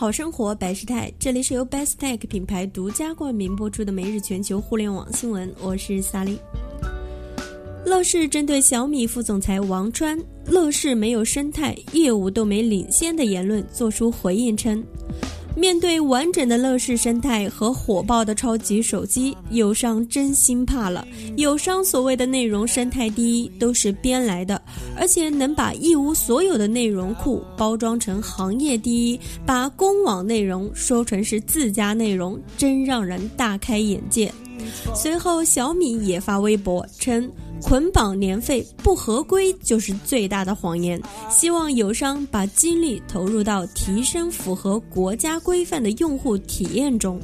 [0.00, 6.38] 好生活百事泰，这里是由 Best Tech 品牌独家冠名播出的每日全球互联网新闻，我是萨莉。
[7.84, 10.18] 乐视针对小米副总裁王川
[10.48, 14.82] “乐视没有生态，业务都没领先”的言论作出回应称。
[15.56, 21.06] 面对完整的乐视生态和火爆的超级手机，友商真心怕了。
[21.36, 24.60] 友商所谓的内容生态第一都是编来的，
[24.96, 34.32] 而且能把一无所有的内容库包装成行业第一，把公网内容说成是自家内容，真让人大开眼界。
[34.94, 37.30] 随后，小米也发微博称。
[37.62, 41.00] 捆绑年费不合规就是最大的谎言。
[41.28, 47.20] 希望友商把精力投入到提升符合国家规范的用户体验中。